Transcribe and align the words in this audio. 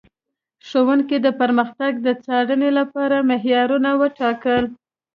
ښوونکي 0.67 1.17
د 1.25 1.27
پرمختګ 1.39 1.91
د 2.05 2.07
څارنې 2.23 2.69
لپاره 2.79 3.17
معیارونه 3.29 3.89
ټاکل. 4.17 4.63